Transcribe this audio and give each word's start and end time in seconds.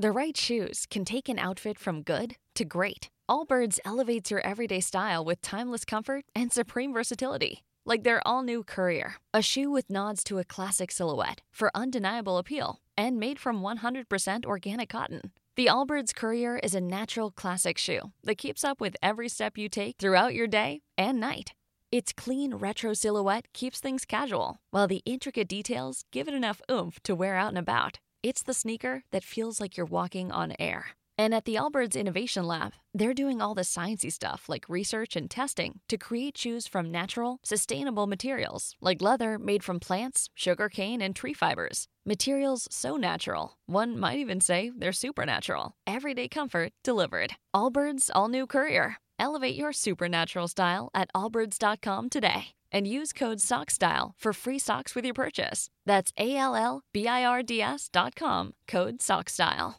The 0.00 0.12
right 0.12 0.34
shoes 0.34 0.86
can 0.88 1.04
take 1.04 1.28
an 1.28 1.38
outfit 1.38 1.78
from 1.78 2.00
good 2.00 2.36
to 2.54 2.64
great. 2.64 3.10
Allbirds 3.28 3.78
elevates 3.84 4.30
your 4.30 4.40
everyday 4.40 4.80
style 4.80 5.22
with 5.22 5.42
timeless 5.42 5.84
comfort 5.84 6.24
and 6.34 6.50
supreme 6.50 6.94
versatility. 6.94 7.64
Like 7.84 8.02
their 8.02 8.26
all 8.26 8.42
new 8.42 8.64
Courier, 8.64 9.16
a 9.34 9.42
shoe 9.42 9.70
with 9.70 9.90
nods 9.90 10.24
to 10.24 10.38
a 10.38 10.44
classic 10.44 10.90
silhouette 10.90 11.42
for 11.52 11.70
undeniable 11.74 12.38
appeal 12.38 12.78
and 12.96 13.20
made 13.20 13.38
from 13.38 13.60
100% 13.60 14.46
organic 14.46 14.88
cotton. 14.88 15.32
The 15.56 15.66
Allbirds 15.66 16.14
Courier 16.14 16.58
is 16.62 16.74
a 16.74 16.80
natural 16.80 17.30
classic 17.30 17.76
shoe 17.76 18.12
that 18.24 18.38
keeps 18.38 18.64
up 18.64 18.80
with 18.80 18.96
every 19.02 19.28
step 19.28 19.58
you 19.58 19.68
take 19.68 19.98
throughout 19.98 20.32
your 20.32 20.46
day 20.46 20.80
and 20.96 21.20
night. 21.20 21.52
Its 21.92 22.14
clean 22.14 22.54
retro 22.54 22.94
silhouette 22.94 23.52
keeps 23.52 23.80
things 23.80 24.06
casual, 24.06 24.60
while 24.70 24.88
the 24.88 25.02
intricate 25.04 25.48
details 25.48 26.04
give 26.10 26.26
it 26.26 26.32
enough 26.32 26.62
oomph 26.70 27.00
to 27.00 27.14
wear 27.14 27.36
out 27.36 27.50
and 27.50 27.58
about. 27.58 27.98
It's 28.22 28.42
the 28.42 28.52
sneaker 28.52 29.04
that 29.12 29.24
feels 29.24 29.60
like 29.60 29.76
you're 29.78 29.86
walking 29.86 30.30
on 30.30 30.52
air. 30.58 30.88
And 31.16 31.32
at 31.34 31.46
the 31.46 31.54
Allbirds 31.54 31.96
Innovation 31.96 32.46
Lab, 32.46 32.74
they're 32.92 33.14
doing 33.14 33.40
all 33.40 33.54
the 33.54 33.62
sciencey 33.62 34.12
stuff 34.12 34.46
like 34.46 34.68
research 34.68 35.16
and 35.16 35.30
testing 35.30 35.80
to 35.88 35.96
create 35.96 36.36
shoes 36.36 36.66
from 36.66 36.90
natural, 36.90 37.38
sustainable 37.42 38.06
materials 38.06 38.74
like 38.82 39.00
leather 39.00 39.38
made 39.38 39.64
from 39.64 39.80
plants, 39.80 40.28
sugarcane, 40.34 41.00
and 41.00 41.16
tree 41.16 41.32
fibers. 41.34 41.86
Materials 42.04 42.68
so 42.70 42.96
natural, 42.96 43.54
one 43.64 43.98
might 43.98 44.18
even 44.18 44.40
say 44.40 44.70
they're 44.76 44.92
supernatural. 44.92 45.72
Everyday 45.86 46.28
comfort 46.28 46.72
delivered. 46.84 47.36
Allbirds 47.56 48.10
All 48.14 48.28
New 48.28 48.46
Courier. 48.46 48.96
Elevate 49.18 49.56
your 49.56 49.72
supernatural 49.72 50.48
style 50.48 50.90
at 50.94 51.10
allbirds.com 51.14 52.10
today 52.10 52.54
and 52.72 52.86
use 52.86 53.12
code 53.12 53.38
SOCKSTYLE 53.38 54.12
for 54.16 54.32
free 54.32 54.58
socks 54.58 54.94
with 54.94 55.04
your 55.04 55.14
purchase. 55.14 55.70
That's 55.86 56.12
A 56.18 56.36
L 56.36 56.54
L 56.54 56.82
B 56.92 57.06
I 57.06 57.24
R 57.24 57.42
D 57.42 57.60
S 57.62 57.88
dot 57.88 58.14
com, 58.14 58.54
code 58.66 58.98
SOCKSTYLE. 58.98 59.76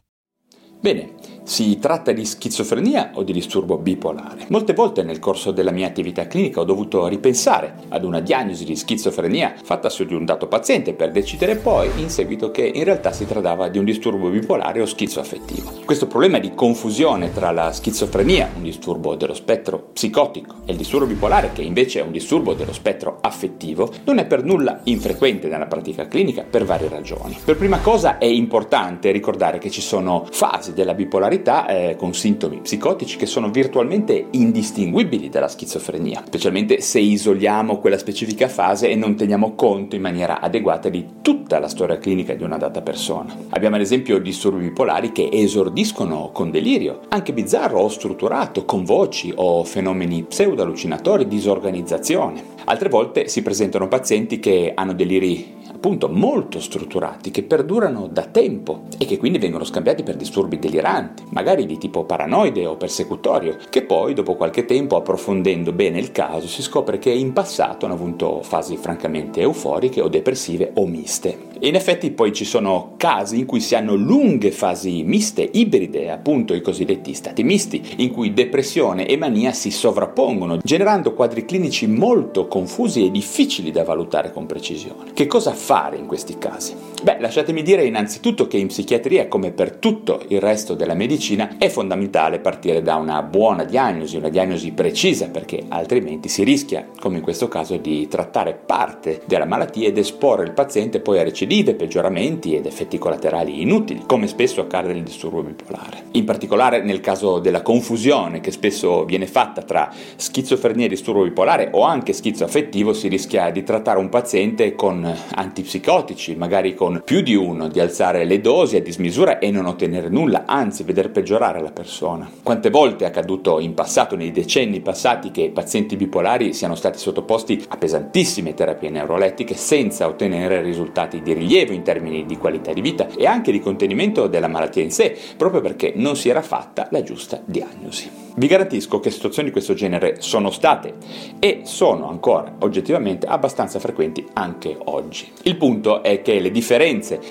Bene, 0.82 1.14
si 1.44 1.78
tratta 1.78 2.12
di 2.12 2.24
schizofrenia 2.24 3.10
o 3.14 3.22
di 3.22 3.32
disturbo 3.32 3.76
bipolare? 3.76 4.46
Molte 4.48 4.74
volte 4.74 5.02
nel 5.02 5.18
corso 5.18 5.50
della 5.50 5.72
mia 5.72 5.86
attività 5.86 6.26
clinica 6.26 6.60
ho 6.60 6.64
dovuto 6.64 7.06
ripensare 7.08 7.74
ad 7.88 8.04
una 8.04 8.20
diagnosi 8.20 8.64
di 8.64 8.76
schizofrenia 8.76 9.54
fatta 9.62 9.88
su 9.88 10.04
di 10.04 10.14
un 10.14 10.24
dato 10.24 10.46
paziente 10.46 10.94
per 10.94 11.10
decidere 11.10 11.56
poi 11.56 11.90
in 11.96 12.10
seguito 12.10 12.50
che 12.50 12.62
in 12.62 12.84
realtà 12.84 13.12
si 13.12 13.26
trattava 13.26 13.68
di 13.68 13.78
un 13.78 13.84
disturbo 13.84 14.28
bipolare 14.28 14.80
o 14.80 14.86
schizoaffettivo. 14.86 15.72
Questo 15.84 16.06
problema 16.06 16.38
di 16.38 16.54
confusione 16.54 17.32
tra 17.32 17.50
la 17.50 17.72
schizofrenia, 17.72 18.50
un 18.54 18.62
disturbo 18.62 19.16
dello 19.16 19.34
spettro 19.34 19.90
psicotico, 19.92 20.54
e 20.64 20.72
il 20.72 20.78
disturbo 20.78 21.06
bipolare, 21.06 21.50
che 21.52 21.62
invece 21.62 22.00
è 22.00 22.02
un 22.02 22.12
disturbo 22.12 22.54
dello 22.54 22.72
spettro 22.72 23.18
affettivo, 23.20 23.92
non 24.04 24.18
è 24.18 24.26
per 24.26 24.44
nulla 24.44 24.80
infrequente 24.84 25.48
nella 25.48 25.66
pratica 25.66 26.06
clinica 26.06 26.44
per 26.48 26.64
varie 26.64 26.88
ragioni. 26.88 27.36
Per 27.44 27.56
prima 27.56 27.78
cosa 27.78 28.18
è 28.18 28.26
importante 28.26 29.10
ricordare 29.10 29.58
che 29.58 29.70
ci 29.70 29.80
sono 29.80 30.26
fasi 30.30 30.72
della 30.72 30.94
bipolarità 30.94 31.30
eh, 31.40 31.96
con 31.96 32.12
sintomi 32.14 32.58
psicotici 32.58 33.16
che 33.16 33.26
sono 33.26 33.50
virtualmente 33.50 34.26
indistinguibili 34.30 35.28
dalla 35.28 35.48
schizofrenia, 35.48 36.22
specialmente 36.26 36.80
se 36.80 36.98
isoliamo 36.98 37.78
quella 37.78 37.98
specifica 37.98 38.48
fase 38.48 38.88
e 38.90 38.94
non 38.94 39.16
teniamo 39.16 39.54
conto 39.54 39.96
in 39.96 40.02
maniera 40.02 40.40
adeguata 40.40 40.88
di 40.88 41.06
tutta 41.22 41.58
la 41.58 41.68
storia 41.68 41.98
clinica 41.98 42.34
di 42.34 42.42
una 42.42 42.56
data 42.58 42.82
persona. 42.82 43.36
Abbiamo 43.50 43.76
ad 43.76 43.82
esempio 43.82 44.18
disturbi 44.18 44.64
bipolari 44.64 45.12
che 45.12 45.28
esordiscono 45.32 46.30
con 46.32 46.50
delirio, 46.50 47.00
anche 47.08 47.32
bizzarro 47.32 47.78
o 47.78 47.88
strutturato, 47.88 48.64
con 48.64 48.84
voci 48.84 49.32
o 49.34 49.64
fenomeni 49.64 50.24
pseudo-allucinatori, 50.24 51.26
disorganizzazione. 51.26 52.42
Altre 52.64 52.88
volte 52.88 53.28
si 53.28 53.42
presentano 53.42 53.88
pazienti 53.88 54.38
che 54.38 54.72
hanno 54.74 54.92
deliri 54.92 55.60
appunto 55.74 56.08
molto 56.08 56.60
strutturati 56.60 57.30
che 57.30 57.42
perdurano 57.42 58.08
da 58.08 58.24
tempo 58.24 58.82
e 58.98 59.04
che 59.04 59.18
quindi 59.18 59.38
vengono 59.38 59.64
scambiati 59.64 60.02
per 60.02 60.16
disturbi 60.16 60.58
deliranti, 60.58 61.24
magari 61.30 61.66
di 61.66 61.78
tipo 61.78 62.04
paranoide 62.04 62.66
o 62.66 62.76
persecutorio, 62.76 63.56
che 63.68 63.82
poi 63.82 64.14
dopo 64.14 64.34
qualche 64.34 64.64
tempo 64.64 64.96
approfondendo 64.96 65.72
bene 65.72 65.98
il 65.98 66.12
caso 66.12 66.46
si 66.46 66.62
scopre 66.62 66.98
che 66.98 67.10
in 67.10 67.32
passato 67.32 67.86
hanno 67.86 67.94
avuto 67.94 68.42
fasi 68.42 68.76
francamente 68.76 69.40
euforiche 69.40 70.00
o 70.00 70.08
depressive 70.08 70.70
o 70.74 70.86
miste. 70.86 71.51
E 71.64 71.68
in 71.68 71.76
effetti 71.76 72.10
poi 72.10 72.32
ci 72.32 72.44
sono 72.44 72.94
casi 72.96 73.38
in 73.38 73.46
cui 73.46 73.60
si 73.60 73.76
hanno 73.76 73.94
lunghe 73.94 74.50
fasi 74.50 75.04
miste, 75.04 75.48
ibride, 75.52 76.10
appunto 76.10 76.54
i 76.54 76.60
cosiddetti 76.60 77.14
stati 77.14 77.44
misti, 77.44 77.80
in 77.98 78.10
cui 78.10 78.34
depressione 78.34 79.06
e 79.06 79.16
mania 79.16 79.52
si 79.52 79.70
sovrappongono, 79.70 80.58
generando 80.60 81.14
quadri 81.14 81.44
clinici 81.44 81.86
molto 81.86 82.48
confusi 82.48 83.06
e 83.06 83.12
difficili 83.12 83.70
da 83.70 83.84
valutare 83.84 84.32
con 84.32 84.44
precisione. 84.44 85.12
Che 85.14 85.26
cosa 85.28 85.52
fare 85.52 85.98
in 85.98 86.06
questi 86.06 86.36
casi? 86.36 86.74
Beh, 87.02 87.16
lasciatemi 87.18 87.62
dire 87.62 87.84
innanzitutto 87.84 88.46
che 88.46 88.58
in 88.58 88.68
psichiatria, 88.68 89.26
come 89.26 89.50
per 89.50 89.72
tutto 89.72 90.22
il 90.28 90.38
resto 90.38 90.74
della 90.74 90.94
medicina, 90.94 91.56
è 91.58 91.68
fondamentale 91.68 92.38
partire 92.38 92.80
da 92.80 92.94
una 92.94 93.22
buona 93.22 93.64
diagnosi, 93.64 94.16
una 94.16 94.28
diagnosi 94.28 94.70
precisa, 94.70 95.28
perché 95.28 95.64
altrimenti 95.66 96.28
si 96.28 96.44
rischia, 96.44 96.86
come 97.00 97.16
in 97.16 97.22
questo 97.22 97.48
caso, 97.48 97.76
di 97.76 98.06
trattare 98.06 98.54
parte 98.54 99.22
della 99.24 99.46
malattia 99.46 99.88
ed 99.88 99.98
esporre 99.98 100.44
il 100.44 100.52
paziente 100.52 101.00
poi 101.00 101.18
a 101.18 101.24
recidive 101.24 101.74
peggioramenti 101.74 102.54
ed 102.54 102.66
effetti 102.66 102.98
collaterali 102.98 103.60
inutili, 103.60 104.04
come 104.06 104.28
spesso 104.28 104.60
accade 104.60 104.92
nel 104.92 105.02
disturbo 105.02 105.42
bipolare. 105.42 106.04
In 106.12 106.24
particolare 106.24 106.84
nel 106.84 107.00
caso 107.00 107.40
della 107.40 107.62
confusione 107.62 108.40
che 108.40 108.52
spesso 108.52 109.04
viene 109.04 109.26
fatta 109.26 109.62
tra 109.62 109.92
schizofrenia 110.14 110.86
e 110.86 110.90
disturbo 110.90 111.24
bipolare 111.24 111.70
o 111.72 111.82
anche 111.82 112.12
schizoaffettivo, 112.12 112.92
si 112.92 113.08
rischia 113.08 113.50
di 113.50 113.64
trattare 113.64 113.98
un 113.98 114.08
paziente 114.08 114.76
con 114.76 115.12
antipsicotici, 115.34 116.36
magari 116.36 116.74
con 116.76 116.90
più 117.00 117.22
di 117.22 117.34
uno, 117.34 117.68
di 117.68 117.80
alzare 117.80 118.24
le 118.24 118.40
dosi 118.40 118.76
a 118.76 118.82
dismisura 118.82 119.38
e 119.38 119.50
non 119.50 119.66
ottenere 119.66 120.08
nulla, 120.08 120.44
anzi 120.46 120.82
veder 120.82 121.10
peggiorare 121.10 121.60
la 121.60 121.70
persona. 121.70 122.30
Quante 122.42 122.68
volte 122.68 123.04
è 123.04 123.08
accaduto 123.08 123.58
in 123.60 123.72
passato, 123.72 124.16
nei 124.16 124.30
decenni 124.30 124.80
passati, 124.80 125.30
che 125.30 125.50
pazienti 125.50 125.96
bipolari 125.96 126.52
siano 126.52 126.74
stati 126.74 126.98
sottoposti 126.98 127.64
a 127.68 127.76
pesantissime 127.76 128.54
terapie 128.54 128.90
neurolettiche 128.90 129.54
senza 129.54 130.06
ottenere 130.06 130.60
risultati 130.60 131.22
di 131.22 131.32
rilievo 131.32 131.72
in 131.72 131.82
termini 131.82 132.26
di 132.26 132.36
qualità 132.36 132.72
di 132.72 132.80
vita 132.80 133.08
e 133.16 133.26
anche 133.26 133.52
di 133.52 133.60
contenimento 133.60 134.26
della 134.26 134.48
malattia 134.48 134.82
in 134.82 134.90
sé, 134.90 135.16
proprio 135.36 135.60
perché 135.60 135.92
non 135.96 136.16
si 136.16 136.28
era 136.28 136.42
fatta 136.42 136.88
la 136.90 137.02
giusta 137.02 137.40
diagnosi. 137.44 138.20
Vi 138.34 138.46
garantisco 138.46 138.98
che 138.98 139.10
situazioni 139.10 139.48
di 139.48 139.52
questo 139.52 139.74
genere 139.74 140.16
sono 140.20 140.50
state 140.50 140.94
e 141.38 141.60
sono 141.64 142.08
ancora 142.08 142.54
oggettivamente 142.60 143.26
abbastanza 143.26 143.78
frequenti 143.78 144.26
anche 144.32 144.74
oggi. 144.84 145.30
Il 145.42 145.56
punto 145.56 146.02
è 146.02 146.22
che 146.22 146.40
le 146.40 146.50
differenze 146.50 146.80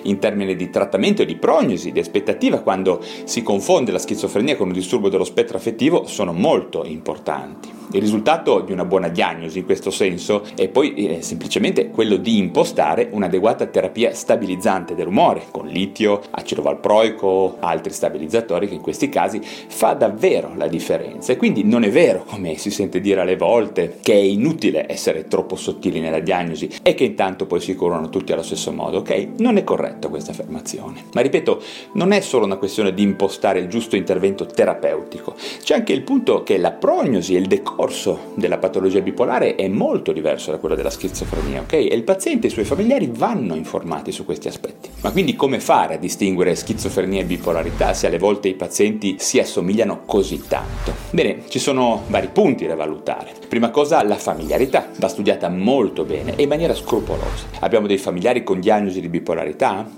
in 0.03 0.19
termini 0.19 0.55
di 0.55 0.69
trattamento 0.69 1.21
e 1.21 1.25
di 1.25 1.35
prognosi, 1.35 1.91
di 1.91 1.99
aspettativa 1.99 2.59
quando 2.59 3.03
si 3.23 3.41
confonde 3.41 3.91
la 3.91 3.99
schizofrenia 3.99 4.55
con 4.55 4.67
un 4.67 4.73
disturbo 4.73 5.09
dello 5.09 5.23
spettro 5.23 5.57
affettivo 5.57 6.05
sono 6.05 6.33
molto 6.33 6.85
importanti. 6.85 7.79
Il 7.93 7.99
risultato 7.99 8.61
di 8.61 8.71
una 8.71 8.85
buona 8.85 9.09
diagnosi 9.09 9.59
in 9.59 9.65
questo 9.65 9.89
senso 9.91 10.43
è 10.55 10.69
poi 10.69 10.93
eh, 10.93 11.21
semplicemente 11.21 11.89
quello 11.89 12.15
di 12.15 12.37
impostare 12.37 13.09
un'adeguata 13.11 13.65
terapia 13.65 14.13
stabilizzante 14.13 14.95
dell'umore 14.95 15.43
con 15.51 15.67
litio, 15.67 16.21
acido 16.31 16.61
valproico, 16.61 17.57
altri 17.59 17.91
stabilizzatori 17.91 18.69
che 18.69 18.75
in 18.75 18.81
questi 18.81 19.09
casi 19.09 19.41
fa 19.41 19.91
davvero 19.91 20.53
la 20.55 20.67
differenza. 20.67 21.33
E 21.33 21.37
quindi 21.37 21.65
non 21.65 21.83
è 21.83 21.89
vero, 21.89 22.23
come 22.25 22.57
si 22.57 22.71
sente 22.71 23.01
dire 23.01 23.21
alle 23.21 23.35
volte, 23.35 23.97
che 24.01 24.13
è 24.13 24.15
inutile 24.15 24.85
essere 24.87 25.27
troppo 25.27 25.57
sottili 25.57 25.99
nella 25.99 26.21
diagnosi 26.21 26.69
e 26.81 26.93
che 26.93 27.03
intanto 27.03 27.45
poi 27.45 27.59
si 27.59 27.75
curano 27.75 28.07
tutti 28.07 28.31
allo 28.31 28.43
stesso 28.43 28.71
modo, 28.71 28.99
ok? 28.99 29.27
Non 29.41 29.57
è 29.57 29.63
corretto 29.63 30.09
questa 30.09 30.31
affermazione. 30.31 31.05
Ma 31.13 31.21
ripeto, 31.21 31.61
non 31.93 32.11
è 32.11 32.19
solo 32.19 32.45
una 32.45 32.57
questione 32.57 32.93
di 32.93 33.01
impostare 33.01 33.57
il 33.57 33.67
giusto 33.67 33.95
intervento 33.95 34.45
terapeutico, 34.45 35.33
c'è 35.63 35.73
anche 35.73 35.93
il 35.93 36.03
punto 36.03 36.43
che 36.43 36.59
la 36.59 36.71
prognosi 36.71 37.35
e 37.35 37.39
il 37.39 37.47
decoro 37.47 37.81
corso 37.81 38.33
della 38.35 38.59
patologia 38.59 39.01
bipolare 39.01 39.55
è 39.55 39.67
molto 39.67 40.11
diverso 40.11 40.51
da 40.51 40.57
quello 40.57 40.75
della 40.75 40.91
schizofrenia, 40.91 41.61
ok? 41.61 41.73
E 41.73 41.85
il 41.85 42.03
paziente 42.03 42.45
e 42.45 42.49
i 42.49 42.53
suoi 42.53 42.63
familiari 42.63 43.09
vanno 43.11 43.55
informati 43.55 44.11
su 44.11 44.23
questi 44.23 44.47
aspetti. 44.47 44.89
Ma 45.01 45.11
quindi 45.11 45.35
come 45.35 45.59
fare 45.59 45.95
a 45.95 45.97
distinguere 45.97 46.53
schizofrenia 46.53 47.21
e 47.21 47.25
bipolarità 47.25 47.95
se 47.95 48.05
alle 48.05 48.19
volte 48.19 48.49
i 48.49 48.53
pazienti 48.53 49.15
si 49.17 49.39
assomigliano 49.39 50.01
così 50.05 50.43
tanto? 50.47 50.93
Bene, 51.09 51.43
ci 51.47 51.57
sono 51.57 52.03
vari 52.07 52.29
punti 52.31 52.67
da 52.67 52.75
valutare. 52.75 53.31
Prima 53.47 53.71
cosa 53.71 54.03
la 54.03 54.15
familiarità, 54.15 54.89
va 54.97 55.07
studiata 55.07 55.49
molto 55.49 56.03
bene 56.03 56.35
e 56.35 56.43
in 56.43 56.49
maniera 56.49 56.75
scrupolosa. 56.75 57.47
Abbiamo 57.61 57.87
dei 57.87 57.97
familiari 57.97 58.43
con 58.43 58.59
diagnosi 58.59 59.01
di 59.01 59.09
bipolarità? 59.09 59.20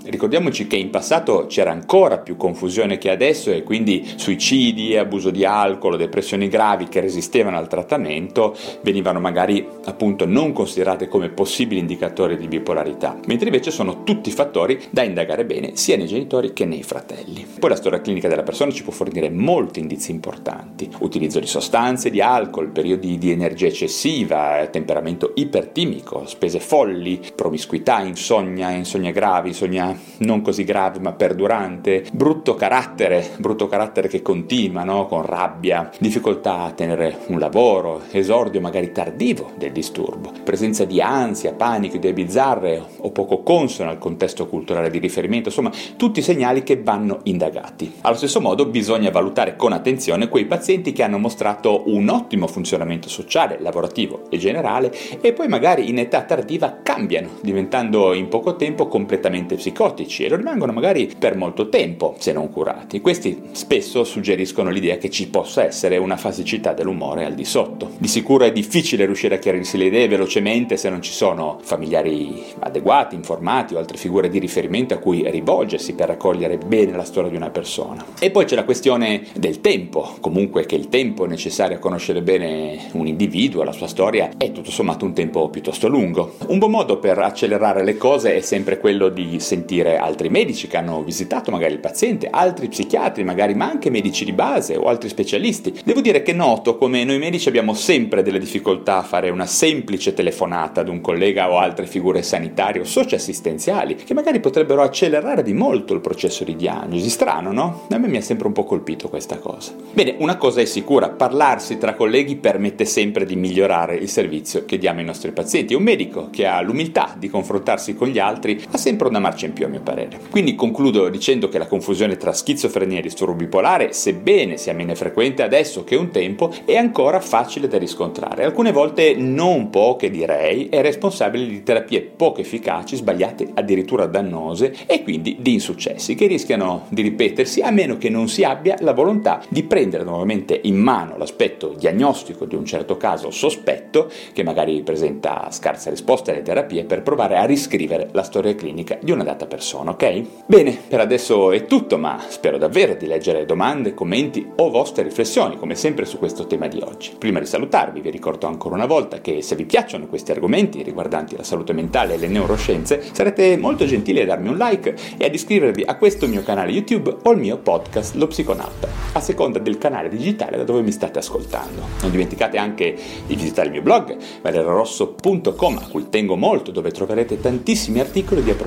Ricordiamoci 0.04 0.66
che 0.66 0.76
in 0.76 0.90
passato 0.90 1.46
c'era 1.46 1.70
ancora 1.70 2.18
più 2.18 2.36
confusione 2.36 2.98
che 2.98 3.10
adesso 3.10 3.50
e 3.50 3.62
quindi 3.62 4.12
suicidi, 4.16 4.96
abuso 4.96 5.30
di 5.30 5.44
alcol, 5.44 5.96
depressioni 5.96 6.48
gravi 6.48 6.88
che 6.88 7.00
resistevano 7.00 7.56
al 7.56 7.68
trattamento 7.68 8.56
venivano 8.82 9.20
magari 9.20 9.66
appunto 9.84 10.26
non 10.26 10.52
considerate 10.52 11.08
come 11.08 11.28
possibili 11.28 11.80
indicatori 11.80 12.36
di 12.36 12.48
bipolarità, 12.48 13.18
mentre 13.26 13.46
invece 13.46 13.70
sono 13.70 14.02
tutti 14.04 14.30
fattori 14.30 14.80
da 14.90 15.02
indagare 15.02 15.44
bene 15.44 15.76
sia 15.76 15.96
nei 15.96 16.06
genitori 16.06 16.52
che 16.52 16.64
nei 16.64 16.82
fratelli. 16.82 17.46
Poi 17.58 17.70
la 17.70 17.76
storia 17.76 18.00
clinica 18.00 18.28
della 18.28 18.42
persona 18.42 18.70
ci 18.70 18.82
può 18.82 18.92
fornire 18.92 19.30
molti 19.30 19.80
indizi 19.80 20.10
importanti, 20.10 20.88
utilizzo 21.00 21.40
di 21.40 21.46
sostanze, 21.46 22.10
di 22.10 22.20
alcol, 22.20 22.70
periodi 22.70 23.18
di 23.18 23.30
energia 23.30 23.66
eccessiva, 23.66 24.66
temperamento 24.70 25.32
ipertimico, 25.34 26.26
spese 26.26 26.60
folli, 26.60 27.20
promiscuità, 27.34 28.00
insonnia, 28.00 28.70
insonnia 28.70 29.12
gravi, 29.14 29.48
insomma 29.48 29.96
non 30.18 30.42
così 30.42 30.64
gravi 30.64 30.98
ma 30.98 31.12
perdurante, 31.12 32.04
brutto 32.12 32.54
carattere, 32.54 33.30
brutto 33.38 33.68
carattere 33.68 34.08
che 34.08 34.20
continua, 34.20 34.84
no? 34.84 35.06
con 35.06 35.24
rabbia, 35.24 35.88
difficoltà 35.98 36.64
a 36.64 36.72
tenere 36.72 37.20
un 37.28 37.38
lavoro, 37.38 38.02
esordio 38.10 38.60
magari 38.60 38.92
tardivo 38.92 39.52
del 39.56 39.72
disturbo, 39.72 40.32
presenza 40.42 40.84
di 40.84 41.00
ansia, 41.00 41.52
panico, 41.52 41.96
idee 41.96 42.12
bizzarre 42.12 42.82
o 42.98 43.10
poco 43.10 43.42
consono 43.42 43.90
al 43.90 43.98
contesto 43.98 44.46
culturale 44.46 44.90
di 44.90 44.98
riferimento, 44.98 45.48
insomma 45.48 45.70
tutti 45.96 46.20
segnali 46.20 46.62
che 46.62 46.82
vanno 46.82 47.20
indagati. 47.22 47.92
Allo 48.02 48.16
stesso 48.16 48.40
modo 48.40 48.66
bisogna 48.66 49.10
valutare 49.10 49.56
con 49.56 49.72
attenzione 49.72 50.28
quei 50.28 50.46
pazienti 50.46 50.92
che 50.92 51.04
hanno 51.04 51.18
mostrato 51.18 51.84
un 51.86 52.08
ottimo 52.08 52.48
funzionamento 52.48 53.08
sociale, 53.08 53.58
lavorativo 53.60 54.24
e 54.28 54.38
generale 54.38 54.92
e 55.20 55.32
poi 55.32 55.46
magari 55.46 55.88
in 55.88 55.98
età 55.98 56.22
tardiva 56.22 56.80
cambiano, 56.82 57.28
diventando 57.40 58.12
in 58.12 58.28
poco 58.28 58.56
tempo 58.56 58.88
completamente 59.04 59.56
psicotici 59.56 60.24
e 60.24 60.30
lo 60.30 60.36
rimangono 60.36 60.72
magari 60.72 61.12
per 61.18 61.36
molto 61.36 61.68
tempo 61.68 62.14
se 62.18 62.32
non 62.32 62.50
curati. 62.50 63.02
Questi 63.02 63.42
spesso 63.52 64.02
suggeriscono 64.02 64.70
l'idea 64.70 64.96
che 64.96 65.10
ci 65.10 65.28
possa 65.28 65.64
essere 65.64 65.98
una 65.98 66.16
fasicità 66.16 66.72
dell'umore 66.72 67.26
al 67.26 67.34
di 67.34 67.44
sotto. 67.44 67.90
Di 67.98 68.08
sicuro 68.08 68.44
è 68.44 68.52
difficile 68.52 69.04
riuscire 69.04 69.34
a 69.34 69.38
chiarirsi 69.38 69.76
le 69.76 69.84
idee 69.84 70.08
velocemente 70.08 70.78
se 70.78 70.88
non 70.88 71.02
ci 71.02 71.12
sono 71.12 71.58
familiari 71.62 72.42
adeguati, 72.60 73.14
informati 73.14 73.74
o 73.74 73.78
altre 73.78 73.98
figure 73.98 74.30
di 74.30 74.38
riferimento 74.38 74.94
a 74.94 74.98
cui 74.98 75.28
rivolgersi 75.30 75.92
per 75.92 76.08
raccogliere 76.08 76.56
bene 76.56 76.96
la 76.96 77.04
storia 77.04 77.28
di 77.28 77.36
una 77.36 77.50
persona. 77.50 78.02
E 78.18 78.30
poi 78.30 78.46
c'è 78.46 78.54
la 78.54 78.64
questione 78.64 79.26
del 79.36 79.60
tempo, 79.60 80.16
comunque 80.20 80.64
che 80.64 80.76
il 80.76 80.88
tempo 80.88 81.26
necessario 81.26 81.76
a 81.76 81.80
conoscere 81.80 82.22
bene 82.22 82.88
un 82.92 83.06
individuo, 83.06 83.64
la 83.64 83.72
sua 83.72 83.86
storia, 83.86 84.30
è 84.38 84.50
tutto 84.50 84.70
sommato 84.70 85.04
un 85.04 85.12
tempo 85.12 85.50
piuttosto 85.50 85.88
lungo. 85.88 86.36
Un 86.46 86.58
buon 86.58 86.70
modo 86.70 86.98
per 86.98 87.18
accelerare 87.18 87.84
le 87.84 87.98
cose 87.98 88.34
è 88.34 88.40
sempre 88.40 88.78
quello 88.78 88.92
di 89.10 89.40
sentire 89.40 89.96
altri 89.96 90.28
medici 90.28 90.66
che 90.66 90.76
hanno 90.76 91.02
visitato 91.02 91.50
magari 91.50 91.72
il 91.72 91.80
paziente, 91.80 92.28
altri 92.30 92.68
psichiatri 92.68 93.24
magari, 93.24 93.54
ma 93.54 93.68
anche 93.68 93.90
medici 93.90 94.24
di 94.24 94.32
base 94.32 94.76
o 94.76 94.84
altri 94.84 95.08
specialisti. 95.08 95.80
Devo 95.84 96.00
dire 96.00 96.22
che 96.22 96.32
noto 96.32 96.76
come 96.76 97.04
noi 97.04 97.18
medici 97.18 97.48
abbiamo 97.48 97.74
sempre 97.74 98.22
delle 98.22 98.38
difficoltà 98.38 98.98
a 98.98 99.02
fare 99.02 99.30
una 99.30 99.46
semplice 99.46 100.14
telefonata 100.14 100.80
ad 100.80 100.88
un 100.88 101.00
collega 101.00 101.50
o 101.50 101.58
altre 101.58 101.86
figure 101.86 102.22
sanitarie 102.22 102.80
o 102.80 102.84
socio-assistenziali 102.84 103.96
che 103.96 104.14
magari 104.14 104.40
potrebbero 104.40 104.82
accelerare 104.82 105.42
di 105.42 105.52
molto 105.52 105.94
il 105.94 106.00
processo 106.00 106.44
di 106.44 106.56
diagnosi. 106.56 107.08
Strano, 107.08 107.52
no? 107.52 107.86
A 107.90 107.98
me 107.98 108.08
mi 108.08 108.16
ha 108.16 108.22
sempre 108.22 108.46
un 108.46 108.52
po' 108.52 108.64
colpito 108.64 109.08
questa 109.08 109.38
cosa. 109.38 109.72
Bene, 109.92 110.14
una 110.18 110.36
cosa 110.36 110.60
è 110.60 110.64
sicura, 110.64 111.10
parlarsi 111.10 111.78
tra 111.78 111.94
colleghi 111.94 112.36
permette 112.36 112.84
sempre 112.84 113.24
di 113.24 113.36
migliorare 113.36 113.96
il 113.96 114.08
servizio 114.08 114.64
che 114.64 114.78
diamo 114.78 115.00
ai 115.00 115.04
nostri 115.04 115.32
pazienti. 115.32 115.74
Un 115.74 115.82
medico 115.82 116.28
che 116.30 116.46
ha 116.46 116.60
l'umiltà 116.60 117.14
di 117.18 117.28
confrontarsi 117.28 117.94
con 117.94 118.08
gli 118.08 118.18
altri 118.18 118.62
ha 118.70 118.76
sempre 118.84 119.08
una 119.08 119.18
marcia 119.18 119.46
in 119.46 119.54
più 119.54 119.64
a 119.64 119.68
mio 119.68 119.80
parere. 119.80 120.20
Quindi 120.28 120.54
concludo 120.54 121.08
dicendo 121.08 121.48
che 121.48 121.56
la 121.56 121.66
confusione 121.66 122.18
tra 122.18 122.34
schizofrenia 122.34 122.98
e 122.98 123.02
disturbo 123.02 123.32
bipolare, 123.32 123.94
sebbene 123.94 124.58
sia 124.58 124.74
meno 124.74 124.94
frequente 124.94 125.42
adesso 125.42 125.84
che 125.84 125.96
un 125.96 126.10
tempo, 126.10 126.52
è 126.66 126.76
ancora 126.76 127.18
facile 127.18 127.66
da 127.66 127.78
riscontrare. 127.78 128.44
Alcune 128.44 128.72
volte 128.72 129.14
non 129.16 129.70
poche 129.70 130.10
direi, 130.10 130.68
è 130.68 130.82
responsabile 130.82 131.46
di 131.46 131.62
terapie 131.62 132.02
poco 132.02 132.42
efficaci, 132.42 132.96
sbagliate, 132.96 133.52
addirittura 133.54 134.04
dannose 134.04 134.74
e 134.84 135.02
quindi 135.02 135.38
di 135.40 135.54
insuccessi 135.54 136.14
che 136.14 136.26
rischiano 136.26 136.84
di 136.90 137.00
ripetersi 137.00 137.62
a 137.62 137.70
meno 137.70 137.96
che 137.96 138.10
non 138.10 138.28
si 138.28 138.44
abbia 138.44 138.76
la 138.80 138.92
volontà 138.92 139.40
di 139.48 139.62
prendere 139.62 140.04
nuovamente 140.04 140.60
in 140.64 140.76
mano 140.76 141.16
l'aspetto 141.16 141.74
diagnostico 141.78 142.44
di 142.44 142.54
un 142.54 142.66
certo 142.66 142.98
caso 142.98 143.30
sospetto 143.30 144.10
che 144.34 144.42
magari 144.42 144.82
presenta 144.82 145.48
scarse 145.50 145.88
risposte 145.88 146.32
alle 146.32 146.42
terapie 146.42 146.84
per 146.84 147.00
provare 147.00 147.38
a 147.38 147.46
riscrivere 147.46 148.10
la 148.12 148.22
storia 148.22 148.54
clinica 148.54 148.72
di 148.74 149.12
una 149.12 149.22
data 149.22 149.46
persona, 149.46 149.92
ok? 149.92 150.22
Bene, 150.46 150.76
per 150.88 151.00
adesso 151.00 151.52
è 151.52 151.66
tutto, 151.66 151.96
ma 151.96 152.20
spero 152.28 152.58
davvero 152.58 152.94
di 152.94 153.06
leggere 153.06 153.44
domande, 153.44 153.94
commenti 153.94 154.46
o 154.56 154.70
vostre 154.70 155.04
riflessioni, 155.04 155.56
come 155.56 155.76
sempre 155.76 156.04
su 156.04 156.18
questo 156.18 156.46
tema 156.46 156.66
di 156.66 156.80
oggi. 156.84 157.12
Prima 157.16 157.38
di 157.38 157.46
salutarvi 157.46 158.00
vi 158.00 158.10
ricordo 158.10 158.46
ancora 158.46 158.74
una 158.74 158.86
volta 158.86 159.20
che 159.20 159.42
se 159.42 159.54
vi 159.54 159.64
piacciono 159.64 160.06
questi 160.06 160.32
argomenti 160.32 160.82
riguardanti 160.82 161.36
la 161.36 161.44
salute 161.44 161.72
mentale 161.72 162.14
e 162.14 162.18
le 162.18 162.26
neuroscienze, 162.26 163.02
sarete 163.12 163.56
molto 163.56 163.84
gentili 163.84 164.20
a 164.20 164.26
darmi 164.26 164.48
un 164.48 164.56
like 164.56 164.96
e 165.16 165.24
ad 165.24 165.32
iscrivervi 165.32 165.84
a 165.86 165.96
questo 165.96 166.26
mio 166.26 166.42
canale 166.42 166.72
YouTube 166.72 167.16
o 167.22 167.30
al 167.30 167.38
mio 167.38 167.58
podcast 167.58 168.14
Lo 168.16 168.26
Psiconauta, 168.26 168.88
a 169.12 169.20
seconda 169.20 169.58
del 169.58 169.78
canale 169.78 170.08
digitale 170.08 170.56
da 170.56 170.64
dove 170.64 170.82
mi 170.82 170.90
state 170.90 171.20
ascoltando. 171.20 171.82
Non 172.02 172.10
dimenticate 172.10 172.58
anche 172.58 172.96
di 173.26 173.36
visitare 173.36 173.68
il 173.68 173.74
mio 173.74 173.82
blog 173.82 174.16
valerorosso.com 174.42 175.78
a 175.78 175.88
cui 175.88 176.08
tengo 176.10 176.36
molto 176.36 176.70
dove 176.70 176.90
troverete 176.90 177.40
tantissimi 177.40 178.00
articoli 178.00 178.42
di 178.42 178.50
approfondimento 178.50 178.63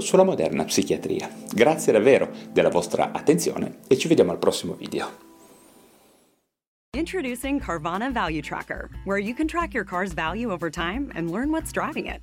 sulla 0.00 0.24
moderna 0.24 0.64
psichiatria. 0.64 1.30
Grazie 1.52 1.92
davvero 1.92 2.30
della 2.52 2.70
vostra 2.70 3.12
attenzione 3.12 3.78
e 3.86 3.96
ci 3.96 4.08
vediamo 4.08 4.32
al 4.32 4.38
prossimo 4.38 4.74
video. 4.74 5.24
Introducing 6.96 7.60
Carvana 7.60 8.10
Value 8.10 8.40
Tracker, 8.40 8.88
where 9.04 9.18
you 9.18 9.34
can 9.34 9.46
track 9.46 9.74
your 9.74 9.84
car's 9.84 10.14
value 10.14 10.50
over 10.50 10.70
time 10.70 11.10
and 11.14 11.30
learn 11.30 11.50
what's 11.50 11.70
driving 11.70 12.06
it. 12.06 12.22